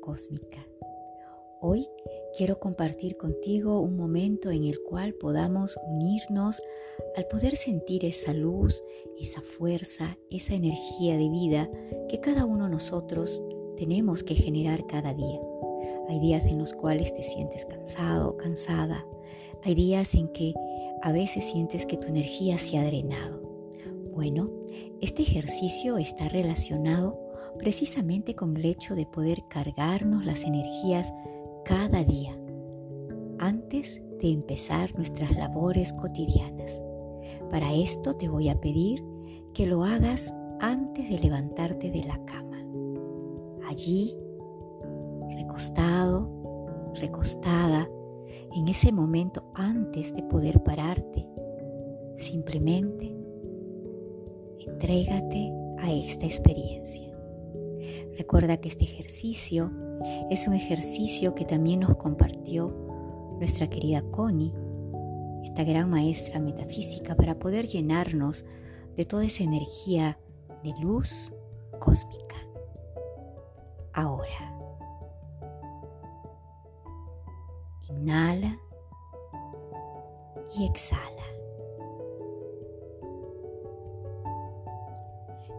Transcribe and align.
cósmica. 0.00 0.66
Hoy 1.60 1.86
quiero 2.36 2.58
compartir 2.58 3.18
contigo 3.18 3.80
un 3.80 3.96
momento 3.96 4.50
en 4.50 4.64
el 4.64 4.82
cual 4.82 5.12
podamos 5.12 5.76
unirnos 5.86 6.62
al 7.16 7.26
poder 7.26 7.56
sentir 7.56 8.04
esa 8.06 8.32
luz, 8.32 8.82
esa 9.20 9.42
fuerza, 9.42 10.16
esa 10.30 10.54
energía 10.54 11.18
de 11.18 11.28
vida 11.28 11.70
que 12.08 12.20
cada 12.20 12.46
uno 12.46 12.64
de 12.64 12.70
nosotros 12.70 13.42
tenemos 13.76 14.22
que 14.22 14.34
generar 14.34 14.86
cada 14.86 15.12
día. 15.12 15.40
Hay 16.08 16.18
días 16.18 16.46
en 16.46 16.58
los 16.58 16.72
cuales 16.72 17.12
te 17.12 17.22
sientes 17.22 17.66
cansado, 17.66 18.38
cansada. 18.38 19.06
Hay 19.64 19.74
días 19.74 20.14
en 20.14 20.28
que 20.28 20.54
a 21.02 21.12
veces 21.12 21.44
sientes 21.44 21.84
que 21.84 21.98
tu 21.98 22.08
energía 22.08 22.56
se 22.56 22.78
ha 22.78 22.84
drenado. 22.84 23.42
Bueno, 24.14 24.50
este 25.02 25.22
ejercicio 25.22 25.98
está 25.98 26.28
relacionado 26.30 27.31
precisamente 27.62 28.34
con 28.34 28.56
el 28.56 28.64
hecho 28.64 28.96
de 28.96 29.06
poder 29.06 29.44
cargarnos 29.48 30.26
las 30.26 30.42
energías 30.42 31.14
cada 31.64 32.02
día 32.02 32.36
antes 33.38 34.02
de 34.18 34.32
empezar 34.32 34.92
nuestras 34.96 35.36
labores 35.36 35.92
cotidianas. 35.92 36.82
Para 37.50 37.72
esto 37.72 38.14
te 38.14 38.28
voy 38.28 38.48
a 38.48 38.60
pedir 38.60 39.04
que 39.54 39.66
lo 39.66 39.84
hagas 39.84 40.34
antes 40.58 41.08
de 41.08 41.20
levantarte 41.20 41.92
de 41.92 42.02
la 42.02 42.18
cama. 42.24 42.66
Allí, 43.68 44.16
recostado, 45.36 46.92
recostada, 47.00 47.88
en 48.56 48.66
ese 48.66 48.90
momento 48.90 49.52
antes 49.54 50.12
de 50.12 50.24
poder 50.24 50.64
pararte, 50.64 51.28
simplemente 52.16 53.16
entrégate 54.58 55.52
a 55.78 55.92
esta 55.92 56.26
experiencia. 56.26 57.11
Recuerda 58.16 58.56
que 58.58 58.68
este 58.68 58.84
ejercicio 58.84 59.70
es 60.30 60.46
un 60.46 60.54
ejercicio 60.54 61.34
que 61.34 61.44
también 61.44 61.80
nos 61.80 61.96
compartió 61.96 62.68
nuestra 63.38 63.68
querida 63.68 64.02
Connie, 64.10 64.54
esta 65.42 65.64
gran 65.64 65.90
maestra 65.90 66.40
metafísica, 66.40 67.14
para 67.16 67.38
poder 67.38 67.66
llenarnos 67.66 68.44
de 68.96 69.04
toda 69.04 69.24
esa 69.24 69.42
energía 69.42 70.18
de 70.62 70.72
luz 70.80 71.32
cósmica. 71.80 72.36
Ahora, 73.92 74.56
inhala 77.88 78.58
y 80.56 80.66
exhala. 80.66 81.08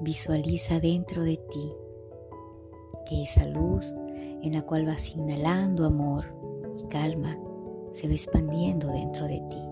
Visualiza 0.00 0.78
dentro 0.78 1.22
de 1.22 1.36
ti 1.36 1.72
que 3.08 3.22
esa 3.22 3.44
luz 3.46 3.96
en 4.42 4.52
la 4.52 4.62
cual 4.62 4.86
vas 4.86 5.14
inhalando 5.16 5.86
amor 5.86 6.26
y 6.78 6.84
calma 6.88 7.38
se 7.90 8.06
va 8.06 8.12
expandiendo 8.12 8.88
dentro 8.88 9.26
de 9.26 9.40
ti. 9.48 9.62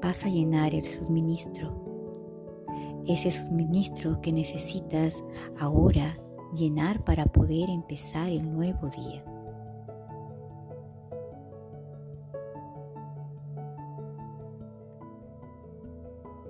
Vas 0.00 0.24
a 0.24 0.28
llenar 0.28 0.74
el 0.74 0.84
suministro, 0.84 1.72
ese 3.06 3.30
suministro 3.30 4.20
que 4.20 4.32
necesitas 4.32 5.24
ahora 5.58 6.14
llenar 6.54 7.04
para 7.04 7.26
poder 7.26 7.70
empezar 7.70 8.30
el 8.30 8.52
nuevo 8.52 8.88
día. 8.88 9.24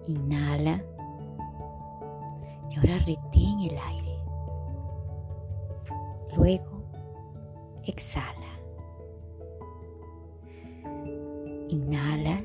Inhala 0.07 0.83
y 2.71 2.79
ahora 2.79 2.99
retén 3.05 3.61
el 3.61 3.79
aire. 3.79 4.19
Luego 6.37 6.83
exhala. 7.85 8.53
Inhala. 11.69 12.43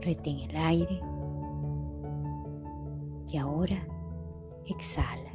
Retén 0.00 0.38
el 0.40 0.56
aire. 0.56 1.00
Y 3.32 3.38
ahora 3.38 3.84
exhala. 4.66 5.32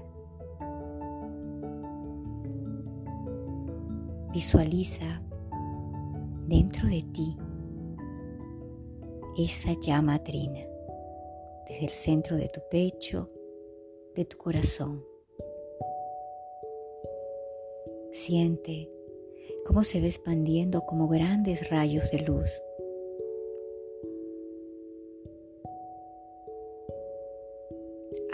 Visualiza 4.32 5.22
dentro 6.48 6.88
de 6.88 7.02
ti 7.02 7.38
esa 9.38 9.74
llama 9.80 10.22
trina 10.24 10.68
desde 11.68 11.86
el 11.86 11.92
centro 11.92 12.36
de 12.36 12.50
tu 12.50 12.60
pecho, 12.70 13.30
de 14.16 14.26
tu 14.26 14.38
corazón. 14.38 15.06
Siente 18.12 18.90
cómo 19.66 19.84
se 19.84 20.02
va 20.02 20.08
expandiendo 20.08 20.82
como 20.82 21.08
grandes 21.08 21.70
rayos 21.70 22.12
de 22.12 22.20
luz. 22.20 22.62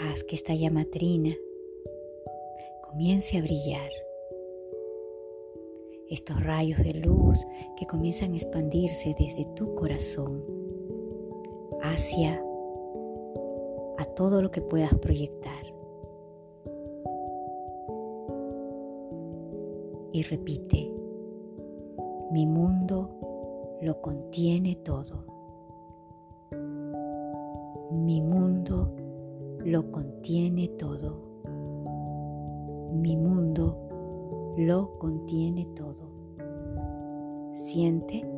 Haz 0.00 0.24
que 0.24 0.34
esta 0.34 0.54
llama 0.54 0.84
trina 0.84 1.36
comience 2.82 3.38
a 3.38 3.42
brillar. 3.42 3.90
Estos 6.10 6.42
rayos 6.42 6.82
de 6.82 6.94
luz 6.94 7.38
que 7.76 7.86
comienzan 7.86 8.32
a 8.32 8.36
expandirse 8.36 9.14
desde 9.16 9.44
tu 9.54 9.74
corazón 9.74 10.57
hacia 11.88 12.42
a 13.98 14.04
todo 14.14 14.42
lo 14.42 14.50
que 14.50 14.60
puedas 14.60 14.94
proyectar. 14.94 15.66
Y 20.12 20.22
repite, 20.22 20.90
mi 22.30 22.46
mundo 22.46 23.10
lo 23.82 24.00
contiene 24.00 24.76
todo. 24.76 25.24
Mi 27.90 28.20
mundo 28.20 28.94
lo 29.64 29.90
contiene 29.90 30.68
todo. 30.68 31.28
Mi 32.92 33.16
mundo 33.16 34.54
lo 34.56 34.98
contiene 34.98 35.66
todo. 35.74 36.10
Siente 37.52 38.37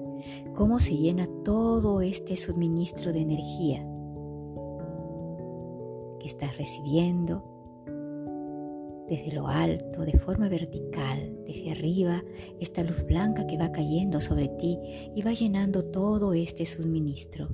cómo 0.54 0.80
se 0.80 0.96
llena 0.96 1.28
todo 1.44 2.00
este 2.00 2.36
suministro 2.36 3.12
de 3.12 3.20
energía 3.20 3.86
que 6.18 6.26
estás 6.26 6.56
recibiendo 6.56 7.50
desde 9.10 9.32
lo 9.32 9.48
alto, 9.48 10.04
de 10.04 10.16
forma 10.20 10.48
vertical, 10.48 11.36
desde 11.44 11.72
arriba, 11.72 12.22
esta 12.60 12.84
luz 12.84 13.04
blanca 13.04 13.44
que 13.44 13.58
va 13.58 13.72
cayendo 13.72 14.20
sobre 14.20 14.46
ti 14.46 14.78
y 15.16 15.22
va 15.22 15.32
llenando 15.32 15.90
todo 15.90 16.32
este 16.32 16.64
suministro. 16.64 17.48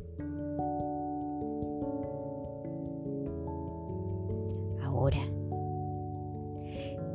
Ahora, 4.82 5.22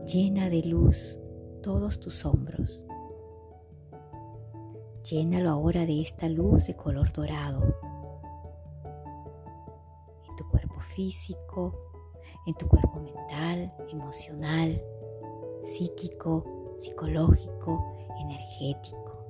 llena 0.07 0.50
de 0.50 0.63
luz 0.63 1.19
todos 1.61 2.00
tus 2.00 2.25
hombros. 2.25 2.84
Llénalo 5.03 5.50
ahora 5.50 5.85
de 5.85 6.01
esta 6.01 6.29
luz 6.29 6.67
de 6.67 6.75
color 6.75 7.12
dorado 7.12 7.91
físico, 10.91 11.73
en 12.45 12.53
tu 12.56 12.67
cuerpo 12.67 13.00
mental, 13.00 13.73
emocional, 13.90 14.81
psíquico, 15.63 16.73
psicológico, 16.75 17.96
energético. 18.20 19.25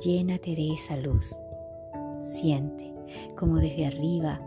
Llénate 0.00 0.54
de 0.54 0.72
esa 0.72 0.96
luz. 0.96 1.38
Siente 2.18 2.94
como 3.36 3.56
desde 3.56 3.86
arriba, 3.86 4.40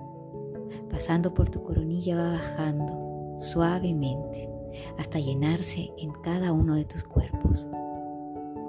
pasando 0.90 1.34
por 1.34 1.50
tu 1.50 1.64
coronilla, 1.64 2.16
va 2.16 2.32
bajando 2.32 3.36
suavemente 3.38 4.50
hasta 4.98 5.20
llenarse 5.20 5.92
en 5.98 6.12
cada 6.22 6.52
uno 6.52 6.76
de 6.76 6.86
tus 6.86 7.04
cuerpos. 7.04 7.68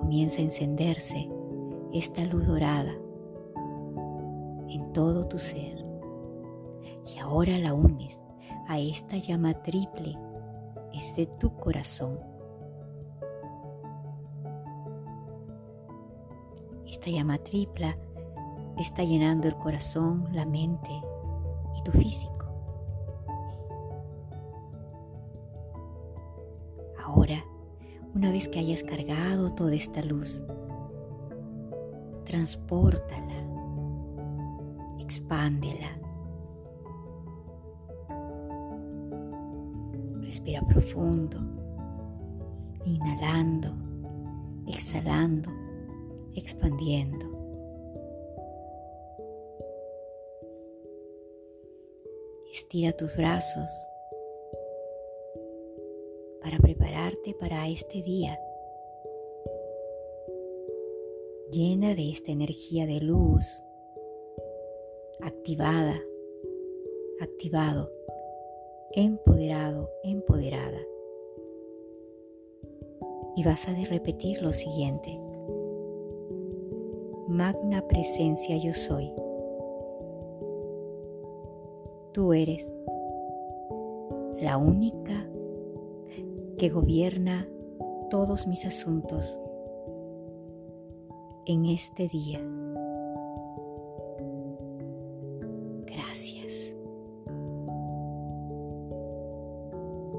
Comienza 0.07 0.39
a 0.39 0.45
encenderse 0.45 1.29
esta 1.93 2.25
luz 2.25 2.47
dorada 2.47 2.93
en 4.69 4.93
todo 4.93 5.27
tu 5.27 5.37
ser 5.37 5.85
y 7.13 7.19
ahora 7.19 7.59
la 7.59 7.75
unes 7.75 8.25
a 8.69 8.79
esta 8.79 9.17
llama 9.17 9.53
triple, 9.65 10.17
es 10.95 11.17
de 11.17 11.27
tu 11.27 11.57
corazón. 11.57 12.21
Esta 16.87 17.11
llama 17.11 17.39
tripla 17.39 17.99
está 18.79 19.03
llenando 19.03 19.49
el 19.49 19.57
corazón, 19.57 20.29
la 20.31 20.47
mente 20.47 21.03
y 21.77 21.83
tu 21.83 21.91
físico. 21.91 22.46
Una 28.17 28.33
vez 28.33 28.49
que 28.49 28.59
hayas 28.59 28.83
cargado 28.83 29.51
toda 29.51 29.75
esta 29.75 30.03
luz, 30.03 30.43
transpórtala, 32.25 33.45
expándela. 34.99 35.91
Respira 40.23 40.63
profundo, 40.63 41.39
inhalando, 42.87 43.77
exhalando, 44.67 45.51
expandiendo. 46.35 47.27
Estira 52.51 52.93
tus 52.93 53.15
brazos 53.15 53.69
para 57.39 57.69
este 57.69 58.03
día. 58.03 58.41
Llena 61.53 61.95
de 61.95 62.11
esta 62.11 62.33
energía 62.33 62.87
de 62.87 63.01
luz, 63.01 63.63
activada, 65.21 66.01
activado, 67.21 67.93
empoderado, 68.93 69.89
empoderada. 70.03 70.81
Y 73.37 73.45
vas 73.45 73.69
a 73.69 73.75
repetir 73.85 74.43
lo 74.43 74.53
siguiente. 74.53 75.17
Magna 77.29 77.87
presencia 77.87 78.57
yo 78.57 78.73
soy. 78.73 79.13
Tú 82.13 82.33
eres 82.33 82.79
la 84.41 84.57
única 84.57 85.29
que 86.59 86.71
gobierna 86.71 87.47
todos 88.11 88.47
mis 88.47 88.65
asuntos 88.65 89.41
en 91.47 91.67
este 91.67 92.09
día. 92.09 92.41
Gracias. 95.85 96.75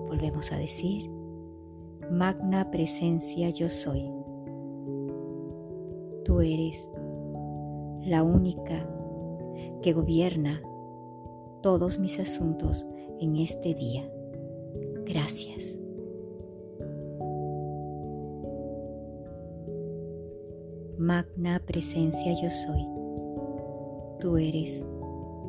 Volvemos 0.07 0.51
a 0.51 0.57
decir, 0.57 1.09
magna 2.11 2.69
presencia 2.69 3.49
yo 3.49 3.67
soy. 3.67 4.09
Tú 6.23 6.41
eres 6.41 6.89
la 8.01 8.23
única 8.23 8.87
que 9.81 9.93
gobierna 9.93 10.61
todos 11.61 11.97
mis 11.99 12.19
asuntos 12.19 12.85
en 13.19 13.37
este 13.37 13.73
día. 13.73 14.09
Gracias. 15.05 15.79
Magna 21.07 21.61
presencia 21.65 22.33
yo 22.33 22.49
soy. 22.49 22.85
Tú 24.19 24.35
eres 24.35 24.85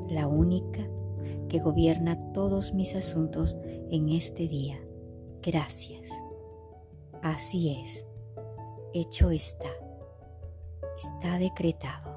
la 0.09 0.29
única 0.29 0.89
que 1.49 1.59
gobierna 1.59 2.17
todos 2.33 2.73
mis 2.75 2.95
asuntos 2.95 3.57
en 3.91 4.09
este 4.11 4.47
día. 4.47 4.81
Gracias. 5.43 6.11
Así 7.25 7.77
es. 7.77 8.07
Hecho 8.95 9.33
está. 9.33 9.69
Está 10.97 11.39
decretado. 11.39 12.09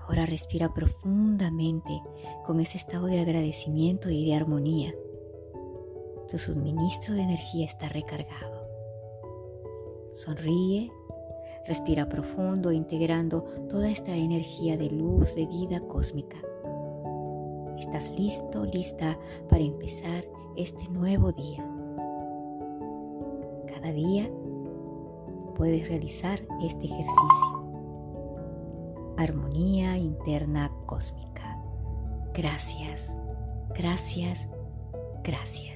Ahora 0.00 0.26
respira 0.26 0.74
profundamente 0.74 2.02
con 2.44 2.58
ese 2.58 2.76
estado 2.76 3.06
de 3.06 3.20
agradecimiento 3.20 4.10
y 4.10 4.24
de 4.24 4.34
armonía. 4.34 4.96
Tu 6.28 6.38
suministro 6.38 7.14
de 7.14 7.22
energía 7.22 7.66
está 7.66 7.88
recargado. 7.88 8.66
Sonríe 10.12 10.90
Respira 11.66 12.08
profundo 12.08 12.72
integrando 12.72 13.42
toda 13.68 13.90
esta 13.90 14.14
energía 14.14 14.76
de 14.76 14.90
luz, 14.90 15.34
de 15.34 15.46
vida 15.46 15.80
cósmica. 15.80 16.38
Estás 17.78 18.10
listo, 18.18 18.64
lista 18.64 19.18
para 19.48 19.62
empezar 19.62 20.24
este 20.56 20.88
nuevo 20.88 21.32
día. 21.32 21.64
Cada 23.66 23.92
día 23.92 24.30
puedes 25.54 25.88
realizar 25.88 26.40
este 26.62 26.86
ejercicio. 26.86 27.66
Armonía 29.16 29.96
interna 29.96 30.70
cósmica. 30.86 31.58
Gracias, 32.34 33.16
gracias, 33.74 34.48
gracias. 35.22 35.75